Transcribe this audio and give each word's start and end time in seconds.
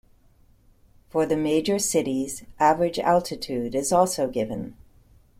For 1.09 1.27
the 1.27 1.37
major 1.37 1.77
cities, 1.77 2.43
average 2.59 2.97
altitude 2.97 3.75
is 3.75 3.91
also 3.91 4.27
given. 4.27 4.75